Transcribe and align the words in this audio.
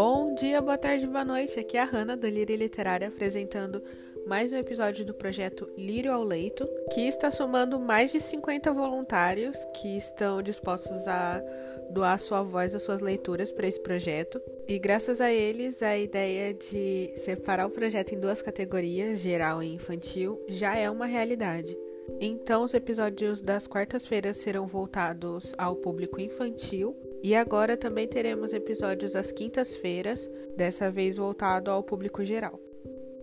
Bom 0.00 0.32
dia, 0.32 0.62
boa 0.62 0.78
tarde, 0.78 1.08
boa 1.08 1.24
noite. 1.24 1.58
Aqui 1.58 1.76
é 1.76 1.80
a 1.80 1.84
Hanna 1.84 2.16
do 2.16 2.28
Lírio 2.28 2.54
Literária 2.54 3.08
apresentando 3.08 3.82
mais 4.28 4.52
um 4.52 4.56
episódio 4.56 5.04
do 5.04 5.12
projeto 5.12 5.68
Lírio 5.76 6.12
ao 6.12 6.22
Leito, 6.22 6.68
que 6.94 7.00
está 7.00 7.32
somando 7.32 7.80
mais 7.80 8.12
de 8.12 8.20
50 8.20 8.72
voluntários 8.72 9.58
que 9.74 9.98
estão 9.98 10.40
dispostos 10.40 11.08
a 11.08 11.42
doar 11.90 12.20
sua 12.20 12.44
voz, 12.44 12.76
as 12.76 12.84
suas 12.84 13.00
leituras 13.00 13.50
para 13.50 13.66
esse 13.66 13.80
projeto. 13.80 14.40
E 14.68 14.78
graças 14.78 15.20
a 15.20 15.32
eles, 15.32 15.82
a 15.82 15.98
ideia 15.98 16.54
de 16.54 17.12
separar 17.16 17.66
o 17.66 17.70
projeto 17.70 18.14
em 18.14 18.20
duas 18.20 18.40
categorias, 18.40 19.18
geral 19.18 19.60
e 19.64 19.74
infantil, 19.74 20.40
já 20.46 20.76
é 20.76 20.88
uma 20.88 21.06
realidade. 21.06 21.76
Então, 22.20 22.62
os 22.62 22.72
episódios 22.72 23.42
das 23.42 23.66
quartas-feiras 23.66 24.36
serão 24.36 24.64
voltados 24.64 25.52
ao 25.58 25.74
público 25.74 26.20
infantil 26.20 26.96
e 27.22 27.34
agora 27.34 27.76
também 27.76 28.06
teremos 28.06 28.52
episódios 28.52 29.16
às 29.16 29.32
quintas-feiras, 29.32 30.30
dessa 30.56 30.90
vez 30.90 31.16
voltado 31.16 31.70
ao 31.70 31.82
público 31.82 32.24
geral. 32.24 32.58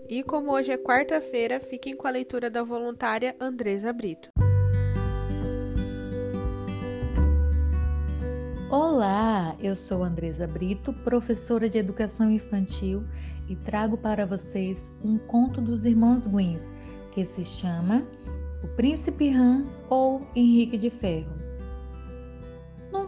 E 0.09 0.21
como 0.21 0.52
hoje 0.52 0.71
é 0.71 0.77
quarta-feira, 0.77 1.59
fiquem 1.59 1.95
com 1.95 2.08
a 2.08 2.12
leitura 2.12 2.49
da 2.49 2.63
voluntária 2.63 3.35
Andresa 3.40 3.91
Brito. 3.91 4.30
Olá, 8.70 9.55
eu 9.62 9.76
sou 9.76 10.04
Andresa 10.04 10.46
Brito, 10.46 10.91
professora 10.91 11.70
de 11.70 11.77
educação 11.77 12.30
infantil 12.30 13.04
e 13.48 13.55
trago 13.55 13.98
para 13.98 14.26
vocês 14.26 14.91
um 15.04 15.18
conto 15.18 15.62
dos 15.62 15.85
irmãos 15.85 16.27
Guins 16.27 16.73
que 17.12 17.23
se 17.23 17.43
chama 17.46 18.05
O 18.63 18.68
Príncipe 18.76 19.30
Ram 19.30 19.66
ou 19.90 20.20
Henrique 20.35 20.77
de 20.77 20.90
Ferro 20.90 21.45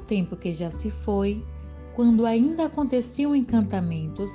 tempo 0.08 0.36
que 0.36 0.54
já 0.54 0.72
se 0.72 0.90
foi, 0.90 1.46
quando 1.96 2.26
ainda 2.26 2.66
aconteciam 2.66 3.36
encantamentos, 3.36 4.32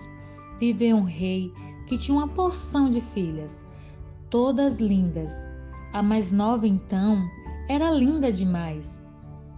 viveu 0.59 0.97
um 0.97 1.05
rei 1.05 1.53
que 1.87 1.98
tinha 1.98 2.17
uma 2.17 2.29
porção 2.29 2.91
de 2.91 3.01
filhas, 3.01 3.67
todas 4.31 4.81
lindas. 4.81 5.48
A 5.92 6.03
mais 6.03 6.31
nova, 6.31 6.67
então, 6.67 7.29
era 7.69 7.91
linda 7.91 8.33
demais. 8.33 9.01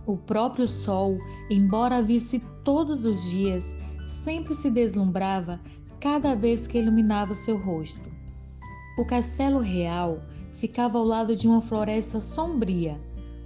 O 0.07 0.17
próprio 0.17 0.69
sol, 0.69 1.19
embora 1.51 2.03
visse 2.03 2.43
todos 2.65 3.05
os 3.05 3.23
dias, 3.31 3.77
sempre 4.07 4.55
se 4.55 4.71
deslumbrava 4.71 5.61
cada 6.01 6.35
vez 6.35 6.67
que 6.67 6.79
iluminava 6.79 7.33
o 7.33 7.37
seu 7.37 7.57
rosto. 7.59 8.11
O 8.99 9.05
castelo 9.05 9.61
real 9.61 10.23
ficava 10.53 10.99
ao 10.99 11.05
lado 11.05 11.35
de 11.35 11.47
uma 11.47 11.61
floresta 11.61 12.21
sombria, 12.21 13.01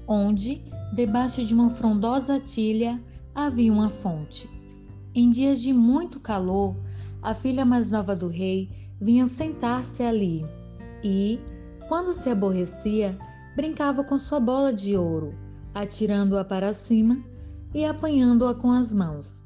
onde 0.09 0.63
debaixo 0.95 1.45
de 1.45 1.53
uma 1.53 1.69
frondosa 1.69 2.41
tilha 2.41 2.99
havia 3.35 3.71
uma 3.71 3.91
fonte. 3.91 4.49
Em 5.15 5.29
dias 5.29 5.61
de 5.61 5.73
muito 5.73 6.19
calor, 6.19 6.75
a 7.23 7.35
filha 7.35 7.65
mais 7.65 7.91
nova 7.91 8.17
do 8.17 8.29
rei 8.29 8.71
vinha 8.99 9.27
sentar-se 9.27 10.03
ali 10.03 10.43
e, 11.05 11.39
quando 11.89 12.13
se 12.13 12.31
aborrecia, 12.31 13.17
brincava 13.55 14.03
com 14.03 14.19
sua 14.19 14.41
bola 14.41 14.73
de 14.73 14.97
ouro, 14.97 15.35
atirando-a 15.75 16.45
para 16.45 16.73
cima 16.73 17.23
e 17.75 17.85
apanhando-a 17.85 18.55
com 18.55 18.71
as 18.71 18.95
mãos. 18.95 19.45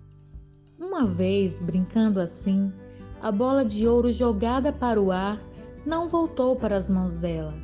Uma 0.78 1.06
vez, 1.06 1.60
brincando 1.60 2.20
assim, 2.20 2.72
a 3.20 3.33
bola 3.33 3.64
de 3.64 3.86
ouro 3.86 4.12
jogada 4.12 4.72
para 4.72 5.00
o 5.00 5.10
ar 5.10 5.40
não 5.86 6.08
voltou 6.08 6.56
para 6.56 6.77
as 6.77 6.88
mãos 6.88 7.18
dela. 7.18 7.55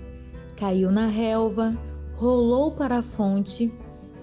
Caiu 0.57 0.91
na 0.91 1.07
relva, 1.07 1.77
rolou 2.19 2.73
para 2.73 2.99
a 2.99 3.03
fonte 3.03 3.73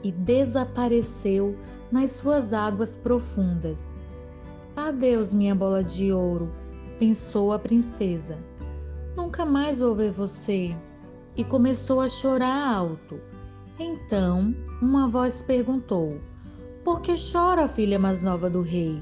e 0.04 0.12
desapareceu 0.12 1.58
nas 1.90 2.12
suas 2.12 2.52
águas 2.52 2.94
profundas. 2.94 3.96
Adeus, 4.76 5.34
minha 5.34 5.56
bola 5.56 5.82
de 5.82 6.12
ouro, 6.12 6.52
pensou 7.00 7.54
a 7.54 7.60
princesa. 7.60 8.38
Nunca 9.16 9.46
mais 9.46 9.80
vou 9.80 9.96
ver 9.96 10.12
você. 10.12 10.76
E 11.38 11.44
começou 11.46 12.02
a 12.02 12.10
chorar 12.10 12.76
alto. 12.76 13.18
Então, 13.80 14.54
uma 14.82 15.08
voz 15.08 15.42
perguntou: 15.42 16.20
Por 16.84 17.00
que 17.00 17.16
chora, 17.16 17.66
filha 17.66 17.98
mais 17.98 18.24
nova 18.24 18.50
do 18.50 18.62
rei? 18.62 19.02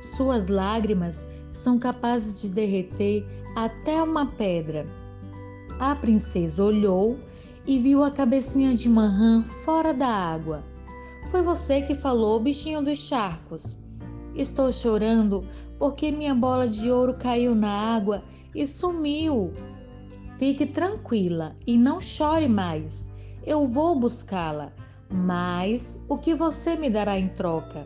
Suas 0.00 0.48
lágrimas 0.48 1.28
são 1.50 1.78
capazes 1.78 2.40
de 2.40 2.48
derreter 2.48 3.22
até 3.54 4.02
uma 4.02 4.26
pedra. 4.26 4.86
A 5.78 5.94
princesa 5.94 6.64
olhou 6.64 7.18
e 7.66 7.78
viu 7.78 8.02
a 8.02 8.10
cabecinha 8.10 8.74
de 8.74 8.88
rã 8.88 9.42
fora 9.64 9.92
da 9.92 10.08
água. 10.08 10.64
Foi 11.30 11.42
você 11.42 11.82
que 11.82 11.94
falou, 11.94 12.40
bichinho 12.40 12.82
dos 12.82 12.98
charcos. 12.98 13.78
Estou 14.34 14.72
chorando 14.72 15.44
porque 15.78 16.10
minha 16.10 16.34
bola 16.34 16.68
de 16.68 16.90
ouro 16.90 17.14
caiu 17.14 17.54
na 17.54 17.70
água 17.70 18.22
e 18.54 18.66
sumiu. 18.66 19.52
Fique 20.38 20.66
tranquila 20.66 21.54
e 21.66 21.76
não 21.76 22.00
chore 22.00 22.48
mais. 22.48 23.12
Eu 23.46 23.66
vou 23.66 23.98
buscá-la. 23.98 24.72
Mas 25.12 26.00
o 26.08 26.16
que 26.16 26.34
você 26.34 26.76
me 26.76 26.88
dará 26.88 27.18
em 27.18 27.28
troca? 27.28 27.84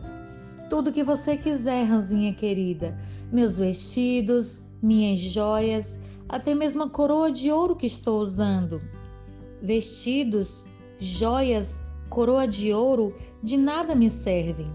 Tudo 0.69 0.91
que 0.91 1.03
você 1.03 1.35
quiser, 1.35 1.83
Ranzinha 1.83 2.33
querida. 2.33 2.97
Meus 3.31 3.57
vestidos, 3.57 4.61
minhas 4.81 5.19
joias, 5.19 5.99
até 6.29 6.53
mesmo 6.53 6.83
a 6.83 6.89
coroa 6.89 7.31
de 7.31 7.51
ouro 7.51 7.75
que 7.75 7.87
estou 7.87 8.21
usando 8.21 8.79
vestidos, 9.65 10.65
joias, 10.99 11.83
coroa 12.09 12.47
de 12.47 12.73
ouro, 12.73 13.13
de 13.41 13.57
nada 13.57 13.95
me 13.95 14.09
servem. 14.09 14.67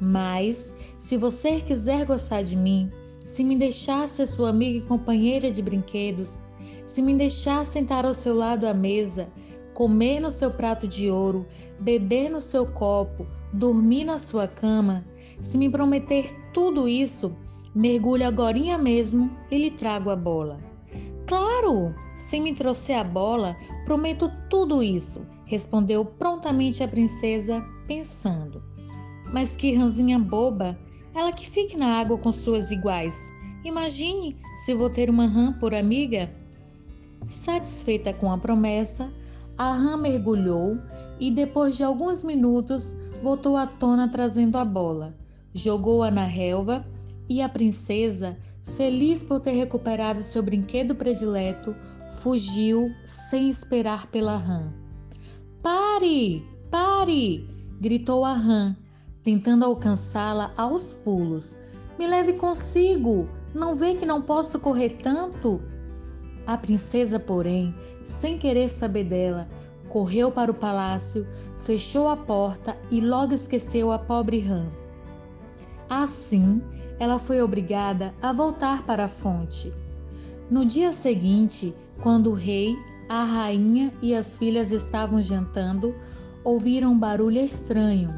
Mas, 0.00 0.74
se 0.98 1.16
você 1.16 1.60
quiser 1.60 2.06
gostar 2.06 2.42
de 2.42 2.56
mim, 2.56 2.90
se 3.20 3.44
me 3.44 3.56
deixar 3.56 4.08
ser 4.08 4.26
sua 4.26 4.50
amiga 4.50 4.78
e 4.78 4.88
companheira 4.88 5.50
de 5.50 5.60
brinquedos, 5.60 6.40
se 6.86 7.02
me 7.02 7.14
deixar 7.14 7.66
sentar 7.66 8.06
ao 8.06 8.14
seu 8.14 8.34
lado 8.34 8.66
à 8.66 8.72
mesa, 8.72 9.28
comer 9.74 10.20
no 10.20 10.30
seu 10.30 10.50
prato 10.50 10.88
de 10.88 11.10
ouro, 11.10 11.44
beber 11.80 12.30
no 12.30 12.40
seu 12.40 12.66
copo, 12.66 13.26
dormir 13.52 14.04
na 14.04 14.18
sua 14.18 14.48
cama, 14.48 15.04
se 15.40 15.58
me 15.58 15.68
prometer 15.70 16.34
tudo 16.52 16.88
isso, 16.88 17.36
mergulhe 17.74 18.24
agora 18.24 18.78
mesmo 18.78 19.30
e 19.50 19.58
lhe 19.58 19.70
trago 19.70 20.10
a 20.10 20.16
bola. 20.16 20.58
Claro! 21.28 21.94
Se 22.16 22.40
me 22.40 22.54
trouxer 22.54 22.96
a 22.96 23.04
bola, 23.04 23.54
prometo 23.84 24.32
tudo 24.48 24.82
isso, 24.82 25.20
respondeu 25.44 26.02
prontamente 26.02 26.82
a 26.82 26.88
princesa, 26.88 27.62
pensando. 27.86 28.62
Mas 29.30 29.54
que 29.54 29.74
ranzinha 29.74 30.18
boba! 30.18 30.76
Ela 31.14 31.30
que 31.30 31.48
fique 31.48 31.76
na 31.76 31.98
água 31.98 32.16
com 32.16 32.32
suas 32.32 32.70
iguais. 32.70 33.30
Imagine 33.62 34.36
se 34.64 34.72
vou 34.72 34.88
ter 34.88 35.10
uma 35.10 35.26
rã 35.26 35.52
por 35.52 35.74
amiga. 35.74 36.30
Satisfeita 37.26 38.14
com 38.14 38.32
a 38.32 38.38
promessa, 38.38 39.12
a 39.58 39.74
rã 39.74 39.98
mergulhou 39.98 40.78
e, 41.20 41.30
depois 41.30 41.76
de 41.76 41.84
alguns 41.84 42.24
minutos, 42.24 42.96
voltou 43.22 43.54
à 43.54 43.66
tona 43.66 44.08
trazendo 44.08 44.56
a 44.56 44.64
bola. 44.64 45.14
Jogou-a 45.52 46.10
na 46.10 46.24
relva 46.24 46.86
e 47.28 47.42
a 47.42 47.48
princesa 47.50 48.38
Feliz 48.76 49.24
por 49.24 49.40
ter 49.40 49.52
recuperado 49.52 50.22
seu 50.22 50.42
brinquedo 50.42 50.94
predileto, 50.94 51.74
fugiu 52.20 52.92
sem 53.04 53.48
esperar 53.48 54.06
pela 54.08 54.36
rã. 54.36 54.72
Pare! 55.62 56.44
Pare! 56.70 57.48
gritou 57.80 58.24
a 58.24 58.34
rã, 58.34 58.76
tentando 59.22 59.64
alcançá-la 59.64 60.52
aos 60.56 60.94
pulos. 60.94 61.58
Me 61.98 62.06
leve 62.06 62.34
consigo! 62.34 63.28
Não 63.54 63.74
vê 63.74 63.94
que 63.94 64.04
não 64.04 64.20
posso 64.20 64.58
correr 64.60 64.90
tanto? 65.02 65.58
A 66.46 66.56
princesa, 66.56 67.18
porém, 67.18 67.74
sem 68.04 68.38
querer 68.38 68.68
saber 68.68 69.04
dela, 69.04 69.48
correu 69.88 70.30
para 70.30 70.50
o 70.50 70.54
palácio, 70.54 71.26
fechou 71.64 72.08
a 72.08 72.16
porta 72.16 72.76
e 72.90 73.00
logo 73.00 73.34
esqueceu 73.34 73.90
a 73.90 73.98
pobre 73.98 74.40
rã. 74.40 74.70
Assim, 75.88 76.62
ela 76.98 77.18
foi 77.18 77.40
obrigada 77.40 78.14
a 78.20 78.32
voltar 78.32 78.84
para 78.84 79.04
a 79.04 79.08
fonte. 79.08 79.72
No 80.50 80.64
dia 80.64 80.92
seguinte, 80.92 81.74
quando 82.02 82.30
o 82.30 82.34
rei, 82.34 82.76
a 83.08 83.24
rainha 83.24 83.92
e 84.02 84.14
as 84.14 84.36
filhas 84.36 84.72
estavam 84.72 85.22
jantando, 85.22 85.94
ouviram 86.42 86.92
um 86.92 86.98
barulho 86.98 87.40
estranho. 87.40 88.10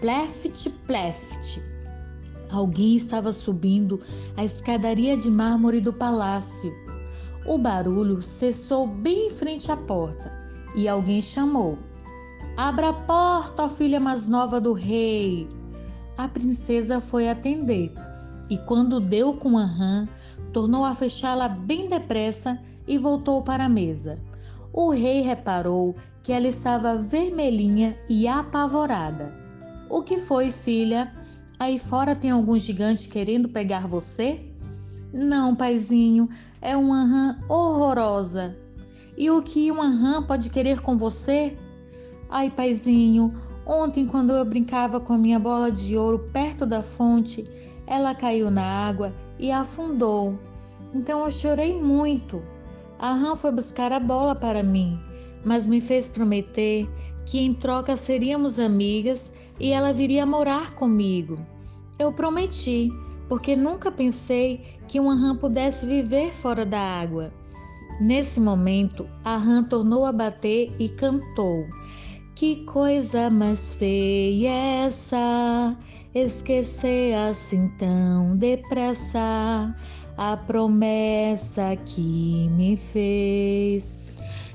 Pleft, 0.00 0.70
pleft. 0.86 1.62
Alguém 2.50 2.96
estava 2.96 3.32
subindo 3.32 4.00
a 4.36 4.44
escadaria 4.44 5.16
de 5.16 5.30
mármore 5.30 5.80
do 5.80 5.92
palácio. 5.92 6.72
O 7.46 7.58
barulho 7.58 8.20
cessou 8.22 8.86
bem 8.86 9.28
em 9.28 9.30
frente 9.30 9.70
à 9.70 9.76
porta 9.76 10.32
e 10.74 10.88
alguém 10.88 11.22
chamou: 11.22 11.78
Abra 12.56 12.88
a 12.88 12.92
porta, 12.92 13.64
ó 13.64 13.68
filha 13.68 14.00
mais 14.00 14.26
nova 14.26 14.60
do 14.60 14.72
rei 14.72 15.48
a 16.24 16.28
princesa 16.28 17.00
foi 17.00 17.28
atender 17.28 17.92
e, 18.50 18.58
quando 18.58 19.00
deu 19.00 19.34
com 19.34 19.56
a 19.56 19.64
rã, 19.64 20.08
tornou 20.52 20.84
a 20.84 20.94
fechá-la 20.94 21.48
bem 21.48 21.88
depressa 21.88 22.60
e 22.86 22.98
voltou 22.98 23.42
para 23.42 23.64
a 23.64 23.68
mesa. 23.68 24.20
O 24.72 24.90
rei 24.90 25.20
reparou 25.20 25.94
que 26.22 26.32
ela 26.32 26.48
estava 26.48 27.00
vermelhinha 27.00 27.96
e 28.08 28.26
apavorada. 28.26 29.32
O 29.88 30.02
que 30.02 30.18
foi, 30.18 30.50
filha? 30.50 31.12
Aí 31.58 31.78
fora 31.78 32.16
tem 32.16 32.30
algum 32.30 32.58
gigante 32.58 33.08
querendo 33.08 33.48
pegar 33.48 33.86
você? 33.86 34.40
Não, 35.12 35.54
paizinho, 35.54 36.28
é 36.60 36.76
uma 36.76 37.04
rã 37.04 37.38
horrorosa. 37.48 38.56
E 39.16 39.30
o 39.30 39.42
que 39.42 39.70
uma 39.70 39.90
rã 39.90 40.22
pode 40.22 40.50
querer 40.50 40.80
com 40.80 40.96
você? 40.96 41.56
Ai, 42.28 42.50
paizinho, 42.50 43.34
ontem 43.66 44.06
quando 44.06 44.32
eu 44.32 44.44
brincava 44.44 45.00
com 45.00 45.12
a 45.12 45.18
minha 45.18 45.38
bola 45.38 45.70
de 45.70 45.96
ouro 45.96 46.18
perto 46.32 46.66
da 46.66 46.82
fonte, 46.82 47.44
ela 47.86 48.14
caiu 48.14 48.50
na 48.50 48.62
água 48.62 49.14
e 49.38 49.50
afundou. 49.50 50.38
Então 50.94 51.24
eu 51.24 51.30
chorei 51.30 51.80
muito. 51.80 52.42
A 52.98 53.14
rã 53.14 53.34
foi 53.34 53.52
buscar 53.52 53.92
a 53.92 54.00
bola 54.00 54.34
para 54.34 54.62
mim, 54.62 54.98
mas 55.44 55.66
me 55.66 55.80
fez 55.80 56.06
prometer 56.06 56.88
que 57.24 57.38
em 57.38 57.54
troca 57.54 57.96
seríamos 57.96 58.58
amigas 58.58 59.32
e 59.58 59.70
ela 59.72 59.92
viria 59.92 60.26
morar 60.26 60.74
comigo. 60.74 61.38
Eu 61.98 62.12
prometi, 62.12 62.90
porque 63.28 63.54
nunca 63.54 63.90
pensei 63.90 64.60
que 64.88 64.98
uma 64.98 65.14
rã 65.14 65.36
pudesse 65.36 65.86
viver 65.86 66.32
fora 66.32 66.66
da 66.66 66.80
água. 66.80 67.30
Nesse 68.00 68.40
momento, 68.40 69.06
a 69.22 69.36
rã 69.36 69.62
tornou 69.62 70.06
a 70.06 70.12
bater 70.12 70.72
e 70.78 70.88
cantou. 70.88 71.66
Que 72.34 72.64
coisa 72.64 73.28
mais 73.28 73.74
feia 73.74 74.48
é 74.48 74.86
essa, 74.86 75.76
esquecer 76.14 77.14
assim 77.14 77.68
tão 77.76 78.36
depressa 78.36 79.74
a 80.16 80.36
promessa 80.36 81.76
que 81.76 82.48
me 82.50 82.76
fez. 82.76 83.92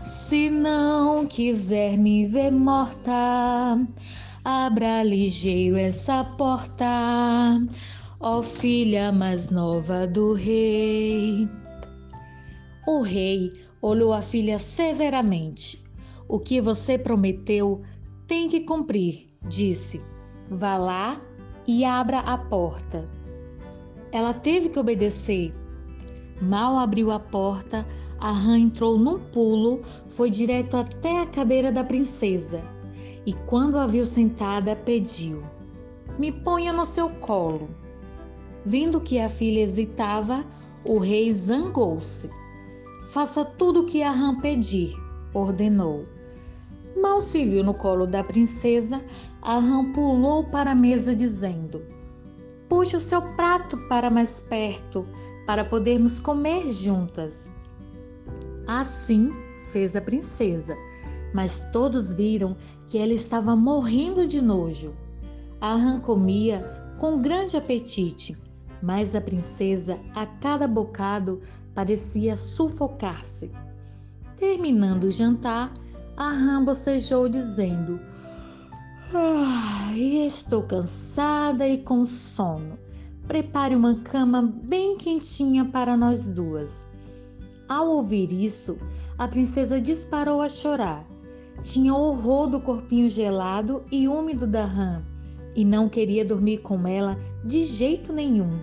Se 0.03 0.49
não 0.49 1.25
quiser 1.25 1.97
me 1.97 2.25
ver 2.25 2.51
morta, 2.51 3.79
abra 4.43 5.03
ligeiro 5.03 5.77
essa 5.77 6.23
porta, 6.23 7.59
ó 8.19 8.41
filha 8.41 9.11
mais 9.11 9.49
nova 9.49 10.07
do 10.07 10.33
rei. 10.33 11.47
O 12.87 13.01
rei 13.01 13.51
olhou 13.81 14.13
a 14.13 14.21
filha 14.21 14.59
severamente. 14.59 15.84
O 16.27 16.39
que 16.39 16.59
você 16.59 16.97
prometeu 16.97 17.81
tem 18.27 18.49
que 18.49 18.61
cumprir, 18.61 19.25
disse. 19.47 20.01
Vá 20.49 20.77
lá 20.77 21.21
e 21.67 21.85
abra 21.85 22.19
a 22.19 22.37
porta. 22.37 23.05
Ela 24.11 24.33
teve 24.33 24.69
que 24.69 24.79
obedecer. 24.79 25.53
Mal 26.41 26.77
abriu 26.77 27.11
a 27.11 27.19
porta, 27.19 27.85
a 28.19 28.31
rã 28.31 28.57
entrou 28.57 28.97
num 28.97 29.19
pulo, 29.19 29.81
foi 30.09 30.29
direto 30.29 30.77
até 30.77 31.21
a 31.21 31.25
cadeira 31.25 31.71
da 31.71 31.83
princesa 31.83 32.63
e, 33.25 33.33
quando 33.33 33.77
a 33.77 33.87
viu 33.87 34.03
sentada, 34.03 34.75
pediu: 34.75 35.41
Me 36.17 36.31
ponha 36.31 36.71
no 36.71 36.85
seu 36.85 37.09
colo. 37.09 37.67
Vendo 38.63 39.01
que 39.01 39.19
a 39.19 39.29
filha 39.29 39.61
hesitava, 39.61 40.45
o 40.83 40.97
rei 40.97 41.31
zangou-se. 41.33 42.29
Faça 43.09 43.45
tudo 43.45 43.81
o 43.81 43.85
que 43.85 44.01
a 44.03 44.11
rã 44.11 44.39
pedir, 44.39 44.95
ordenou. 45.33 46.03
Mal 46.95 47.19
se 47.19 47.45
viu 47.45 47.63
no 47.63 47.73
colo 47.73 48.07
da 48.07 48.23
princesa, 48.23 49.03
a 49.41 49.59
rã 49.59 49.91
pulou 49.91 50.45
para 50.45 50.71
a 50.71 50.75
mesa, 50.75 51.13
dizendo: 51.13 51.83
Puxe 52.69 52.95
o 52.95 53.01
seu 53.01 53.21
prato 53.35 53.77
para 53.89 54.09
mais 54.09 54.39
perto, 54.39 55.05
para 55.45 55.65
podermos 55.65 56.19
comer 56.19 56.71
juntas. 56.71 57.51
Assim 58.65 59.31
fez 59.69 59.95
a 59.95 60.01
princesa, 60.01 60.75
mas 61.33 61.59
todos 61.73 62.13
viram 62.13 62.55
que 62.87 62.97
ela 62.97 63.13
estava 63.13 63.55
morrendo 63.55 64.25
de 64.25 64.41
nojo. 64.41 64.93
A 65.59 65.75
rã 65.75 65.99
comia 65.99 66.63
com 66.97 67.21
grande 67.21 67.57
apetite, 67.57 68.37
mas 68.81 69.15
a 69.15 69.21
princesa, 69.21 69.99
a 70.15 70.25
cada 70.25 70.67
bocado, 70.67 71.41
parecia 71.73 72.37
sufocar-se. 72.37 73.51
Terminando 74.37 75.05
o 75.05 75.11
jantar, 75.11 75.73
a 76.17 76.31
rã 76.31 76.63
bocejou 76.63 77.27
dizendo: 77.27 77.99
ah, 79.13 79.93
Estou 79.95 80.63
cansada 80.63 81.67
e 81.67 81.77
com 81.79 82.05
sono. 82.05 82.77
Prepare 83.27 83.75
uma 83.75 83.95
cama 83.95 84.41
bem 84.41 84.97
quentinha 84.97 85.65
para 85.65 85.97
nós 85.97 86.27
duas. 86.27 86.87
Ao 87.67 87.87
ouvir 87.87 88.31
isso, 88.31 88.77
a 89.17 89.27
princesa 89.27 89.81
disparou 89.81 90.41
a 90.41 90.49
chorar. 90.49 91.03
Tinha 91.61 91.95
horror 91.95 92.47
do 92.47 92.59
corpinho 92.59 93.09
gelado 93.09 93.83
e 93.91 94.07
úmido 94.07 94.45
da 94.45 94.65
rã 94.65 95.01
e 95.55 95.63
não 95.63 95.87
queria 95.87 96.25
dormir 96.25 96.57
com 96.57 96.85
ela 96.85 97.17
de 97.43 97.63
jeito 97.63 98.11
nenhum. 98.11 98.59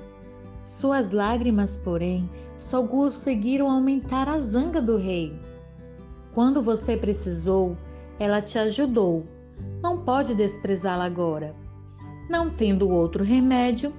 Suas 0.64 1.10
lágrimas, 1.10 1.76
porém, 1.76 2.28
só 2.58 2.86
conseguiram 2.86 3.70
aumentar 3.70 4.28
a 4.28 4.38
zanga 4.38 4.80
do 4.80 4.96
rei. 4.96 5.32
Quando 6.34 6.62
você 6.62 6.96
precisou, 6.96 7.76
ela 8.18 8.40
te 8.40 8.58
ajudou. 8.58 9.26
Não 9.82 9.98
pode 9.98 10.34
desprezá-la 10.34 11.04
agora. 11.04 11.54
Não 12.30 12.48
tendo 12.48 12.88
outro 12.88 13.22
remédio, 13.22 13.92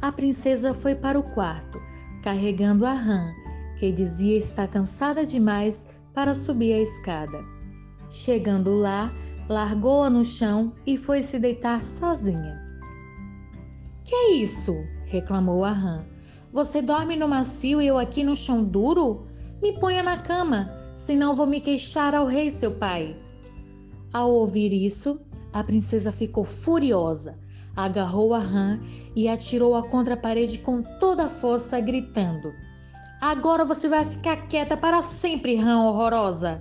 a 0.00 0.12
princesa 0.12 0.74
foi 0.74 0.94
para 0.94 1.18
o 1.18 1.22
quarto, 1.22 1.80
carregando 2.22 2.84
a 2.84 2.92
rã 2.92 3.32
que 3.78 3.92
dizia 3.92 4.36
estar 4.36 4.68
cansada 4.68 5.24
demais 5.24 5.86
para 6.12 6.34
subir 6.34 6.72
a 6.72 6.80
escada. 6.80 7.44
Chegando 8.10 8.74
lá, 8.74 9.12
largou-a 9.48 10.10
no 10.10 10.24
chão 10.24 10.72
e 10.84 10.96
foi 10.96 11.22
se 11.22 11.38
deitar 11.38 11.84
sozinha. 11.84 12.58
Que 14.04 14.14
é 14.14 14.32
isso? 14.32 14.74
reclamou 15.04 15.64
a 15.64 15.72
rã. 15.72 16.04
Você 16.52 16.82
dorme 16.82 17.16
no 17.16 17.28
macio 17.28 17.80
e 17.80 17.86
eu 17.86 17.98
aqui 17.98 18.24
no 18.24 18.34
chão 18.34 18.64
duro? 18.64 19.26
Me 19.62 19.78
ponha 19.78 20.02
na 20.02 20.18
cama, 20.18 20.66
senão 20.98 21.36
vou 21.36 21.46
me 21.46 21.60
queixar 21.60 22.12
ao 22.12 22.26
rei, 22.26 22.50
seu 22.50 22.72
pai. 22.72 23.16
Ao 24.12 24.32
ouvir 24.32 24.72
isso, 24.72 25.20
a 25.52 25.62
princesa 25.62 26.10
ficou 26.10 26.44
furiosa, 26.44 27.34
agarrou 27.76 28.34
a 28.34 28.40
rã 28.40 28.80
e 29.14 29.28
atirou-a 29.28 29.84
contra 29.84 30.14
a 30.14 30.16
parede 30.16 30.58
com 30.58 30.82
toda 30.98 31.26
a 31.26 31.28
força, 31.28 31.80
gritando: 31.80 32.52
Agora 33.20 33.64
você 33.64 33.88
vai 33.88 34.04
ficar 34.04 34.48
quieta 34.48 34.76
para 34.76 35.00
sempre, 35.04 35.54
rã 35.54 35.84
horrorosa. 35.84 36.60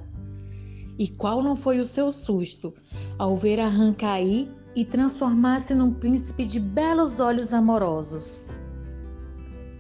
E 1.00 1.08
qual 1.08 1.42
não 1.42 1.56
foi 1.56 1.80
o 1.80 1.84
seu 1.84 2.12
susto 2.12 2.76
ao 3.18 3.36
ver 3.36 3.60
a 3.60 3.68
rã 3.68 3.92
cair 3.92 4.52
e 4.76 4.86
transformar-se 4.86 5.74
num 5.74 5.92
príncipe 5.92 6.46
de 6.46 6.60
belos 6.60 7.20
olhos 7.20 7.56
amorosos? 7.56 8.44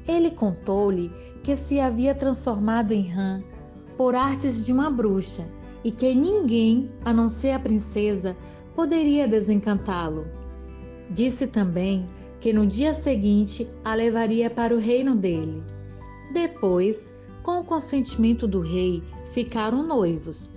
Ele 0.08 0.32
contou-lhe 0.32 1.12
que 1.44 1.56
se 1.56 1.80
havia 1.80 2.16
transformado 2.16 2.92
em 2.92 3.08
rã 3.08 3.40
por 3.98 4.16
artes 4.16 4.66
de 4.66 4.72
uma 4.72 4.89
bruxa 4.92 5.48
e 5.84 5.92
que 5.92 6.13
ninguém, 6.13 6.88
a 7.04 7.12
não 7.12 7.27
ser 7.27 7.51
a 7.51 7.60
princesa, 7.60 8.38
poderia 8.75 9.27
desencantá-lo. 9.27 10.27
Disse 11.10 11.48
também 11.48 12.06
que 12.39 12.54
no 12.54 12.68
dia 12.68 12.94
seguinte 12.94 13.68
a 13.84 13.96
levaria 13.96 14.50
para 14.50 14.75
o 14.75 14.80
reino 14.80 15.16
dele. 15.16 15.63
Depois, 16.32 17.12
com 17.42 17.60
o 17.60 17.63
consentimento 17.63 18.48
do 18.48 18.60
rei, 18.60 19.04
ficaram 19.32 19.82
noivos. 19.82 20.50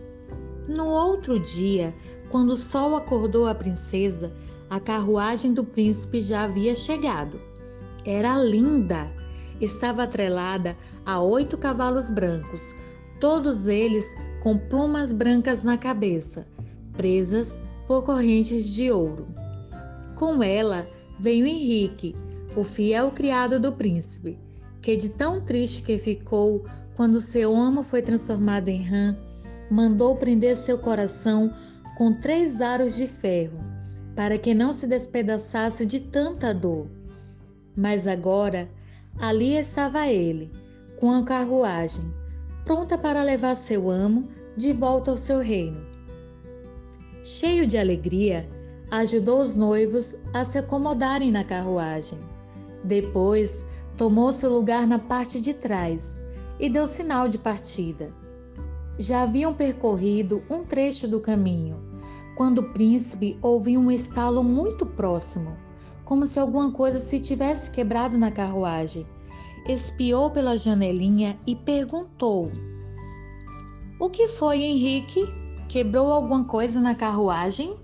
No 0.69 0.87
outro 0.87 1.39
dia, 1.39 1.95
quando 2.29 2.51
o 2.51 2.57
sol 2.57 2.95
acordou 2.95 3.47
a 3.47 3.55
princesa, 3.55 4.33
a 4.69 4.79
carruagem 4.79 5.53
do 5.55 5.65
príncipe 5.65 6.21
já 6.21 6.45
havia 6.45 6.75
chegado. 6.75 7.41
Era 8.05 8.37
linda! 8.43 9.11
Estava 9.61 10.05
atrelada 10.05 10.77
a 11.05 11.21
oito 11.21 11.59
cavalos 11.59 12.09
brancos, 12.11 12.75
todos 13.21 13.69
eles 13.69 14.17
com 14.43 14.57
plumas 14.57 15.13
brancas 15.13 15.63
na 15.63 15.77
cabeça, 15.77 16.47
presas 16.97 17.61
por 17.87 18.05
correntes 18.05 18.67
de 18.67 18.91
ouro. 18.91 19.29
Com 20.17 20.43
ela 20.43 20.87
veio 21.19 21.47
Henrique, 21.47 22.17
o 22.57 22.65
fiel 22.65 23.11
criado 23.11 23.61
do 23.61 23.73
príncipe 23.73 24.39
que 24.81 24.97
de 24.97 25.11
tão 25.11 25.41
triste 25.41 25.83
que 25.83 25.99
ficou 25.99 26.65
quando 26.97 27.21
seu 27.21 27.55
amo 27.55 27.83
foi 27.83 28.03
transformado 28.03 28.69
em 28.69 28.83
rã, 28.83 29.17
mandou 29.71 30.17
prender 30.17 30.57
seu 30.57 30.79
coração 30.79 31.55
com 31.97 32.13
três 32.13 32.61
aros 32.61 32.97
de 32.97 33.07
ferro, 33.07 33.59
para 34.17 34.39
que 34.39 34.55
não 34.55 34.73
se 34.73 34.87
despedaçasse 34.87 35.87
de 35.87 36.01
tanta 36.01 36.53
dor. 36.53 36.87
Mas 37.77 38.09
agora 38.09 38.69
ali 39.19 39.55
estava 39.55 40.09
ele, 40.09 40.51
com 40.99 41.13
a 41.13 41.25
carruagem, 41.25 42.13
pronta 42.71 42.97
para 42.97 43.25
levar 43.25 43.57
seu 43.57 43.91
amo 43.91 44.29
de 44.57 44.73
volta 44.73 45.11
ao 45.11 45.17
seu 45.17 45.41
reino. 45.41 45.85
Cheio 47.25 47.67
de 47.67 47.77
alegria, 47.77 48.49
ajudou 48.93 49.43
os 49.43 49.57
noivos 49.57 50.15
a 50.33 50.45
se 50.45 50.57
acomodarem 50.57 51.33
na 51.33 51.43
carruagem. 51.43 52.17
Depois, 52.85 53.65
tomou 53.99 54.33
seu 54.33 54.53
lugar 54.53 54.87
na 54.87 55.01
parte 55.01 55.41
de 55.41 55.53
trás 55.53 56.21
e 56.61 56.71
deu 56.71 56.87
sinal 56.87 57.29
de 57.29 57.39
partida. 57.39 58.07
Já 58.97 59.25
haviam 59.25 59.53
percorrido 59.53 60.41
um 60.49 60.63
trecho 60.63 61.09
do 61.09 61.19
caminho, 61.19 61.77
quando 62.37 62.59
o 62.61 62.73
príncipe 62.73 63.37
ouviu 63.43 63.81
um 63.81 63.91
estalo 63.91 64.45
muito 64.45 64.87
próximo, 64.87 65.57
como 66.05 66.25
se 66.25 66.39
alguma 66.39 66.71
coisa 66.71 67.01
se 67.01 67.19
tivesse 67.19 67.69
quebrado 67.69 68.17
na 68.17 68.31
carruagem. 68.31 69.05
Espiou 69.67 70.31
pela 70.31 70.57
janelinha 70.57 71.39
e 71.47 71.55
perguntou: 71.55 72.51
O 73.99 74.09
que 74.09 74.29
foi, 74.29 74.63
Henrique? 74.63 75.23
Quebrou 75.69 76.11
alguma 76.11 76.45
coisa 76.45 76.81
na 76.81 76.95
carruagem? 76.95 77.77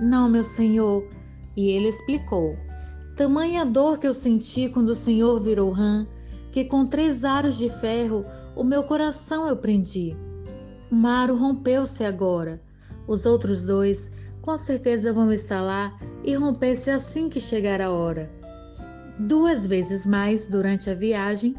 Não, 0.00 0.28
meu 0.28 0.44
senhor. 0.44 1.08
E 1.56 1.70
ele 1.70 1.88
explicou: 1.88 2.56
Tamanha 3.16 3.64
dor 3.64 3.98
que 3.98 4.06
eu 4.06 4.14
senti 4.14 4.68
quando 4.68 4.90
o 4.90 4.96
senhor 4.96 5.40
virou 5.40 5.70
rã, 5.70 6.06
que 6.52 6.64
com 6.64 6.86
três 6.86 7.24
aros 7.24 7.56
de 7.56 7.68
ferro 7.68 8.24
o 8.54 8.64
meu 8.64 8.84
coração 8.84 9.46
eu 9.46 9.56
prendi. 9.56 10.16
Maro 10.90 11.36
rompeu-se 11.36 12.04
agora. 12.04 12.60
Os 13.06 13.24
outros 13.24 13.64
dois 13.64 14.10
com 14.42 14.56
certeza 14.56 15.12
vão 15.12 15.32
estar 15.32 15.60
lá 15.60 15.98
e 16.24 16.34
romper-se 16.34 16.90
assim 16.90 17.28
que 17.28 17.40
chegar 17.40 17.80
a 17.80 17.90
hora. 17.90 18.37
Duas 19.20 19.66
vezes 19.66 20.06
mais 20.06 20.46
durante 20.46 20.88
a 20.88 20.94
viagem, 20.94 21.56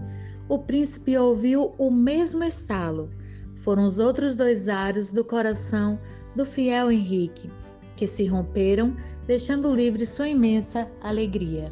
o 0.47 0.57
príncipe 0.57 1.17
ouviu 1.17 1.75
o 1.77 1.91
mesmo 1.91 2.43
estalo. 2.43 3.09
Foram 3.55 3.85
os 3.85 3.99
outros 3.99 4.35
dois 4.35 4.69
aros 4.69 5.11
do 5.11 5.25
coração 5.25 5.99
do 6.35 6.45
fiel 6.45 6.89
Henrique, 6.89 7.51
que 7.97 8.07
se 8.07 8.25
romperam, 8.25 8.95
deixando 9.27 9.75
livre 9.75 10.05
sua 10.05 10.29
imensa 10.29 10.89
alegria. 11.01 11.69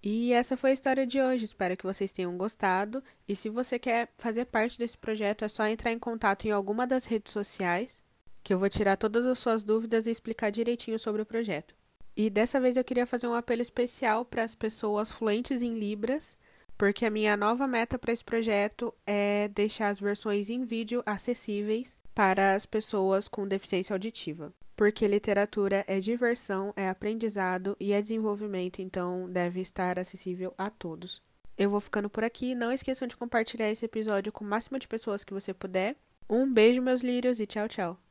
E 0.00 0.32
essa 0.32 0.56
foi 0.56 0.70
a 0.70 0.74
história 0.74 1.06
de 1.06 1.20
hoje. 1.20 1.44
Espero 1.44 1.76
que 1.76 1.84
vocês 1.84 2.12
tenham 2.12 2.36
gostado. 2.36 3.02
E 3.26 3.34
se 3.34 3.48
você 3.48 3.78
quer 3.78 4.10
fazer 4.16 4.44
parte 4.44 4.78
desse 4.78 4.96
projeto, 4.96 5.44
é 5.44 5.48
só 5.48 5.66
entrar 5.66 5.90
em 5.90 5.98
contato 5.98 6.44
em 6.44 6.50
alguma 6.50 6.86
das 6.86 7.04
redes 7.04 7.32
sociais, 7.32 8.02
que 8.44 8.54
eu 8.54 8.58
vou 8.58 8.68
tirar 8.68 8.96
todas 8.96 9.26
as 9.26 9.40
suas 9.40 9.64
dúvidas 9.64 10.06
e 10.06 10.10
explicar 10.10 10.50
direitinho 10.50 10.98
sobre 10.98 11.22
o 11.22 11.26
projeto. 11.26 11.74
E 12.16 12.30
dessa 12.30 12.60
vez 12.60 12.76
eu 12.76 12.84
queria 12.84 13.06
fazer 13.06 13.26
um 13.26 13.34
apelo 13.34 13.62
especial 13.62 14.24
para 14.24 14.44
as 14.44 14.54
pessoas 14.54 15.10
fluentes 15.10 15.62
em 15.62 15.70
Libras, 15.70 16.38
porque 16.78 17.04
a 17.04 17.10
minha 17.10 17.36
nova 17.36 17.66
meta 17.66 17.98
para 17.98 18.12
esse 18.12 18.24
projeto 18.24 18.94
é 19.04 19.48
deixar 19.48 19.88
as 19.88 19.98
versões 19.98 20.48
em 20.48 20.64
vídeo 20.64 21.02
acessíveis 21.04 21.98
para 22.14 22.54
as 22.54 22.66
pessoas 22.66 23.26
com 23.26 23.48
deficiência 23.48 23.94
auditiva 23.94 24.54
porque 24.76 25.06
literatura 25.06 25.84
é 25.86 26.00
diversão, 26.00 26.72
é 26.76 26.88
aprendizado 26.88 27.76
e 27.78 27.92
é 27.92 28.02
desenvolvimento, 28.02 28.80
então 28.80 29.30
deve 29.30 29.60
estar 29.60 29.98
acessível 29.98 30.52
a 30.58 30.68
todos. 30.68 31.22
Eu 31.56 31.70
vou 31.70 31.80
ficando 31.80 32.10
por 32.10 32.24
aqui. 32.24 32.54
Não 32.54 32.72
esqueçam 32.72 33.06
de 33.06 33.16
compartilhar 33.16 33.70
esse 33.70 33.84
episódio 33.84 34.32
com 34.32 34.44
o 34.44 34.48
máximo 34.48 34.78
de 34.78 34.88
pessoas 34.88 35.22
que 35.22 35.32
você 35.32 35.54
puder. 35.54 35.96
Um 36.28 36.52
beijo, 36.52 36.82
meus 36.82 37.00
lírios, 37.00 37.38
e 37.38 37.46
tchau, 37.46 37.68
tchau. 37.68 38.03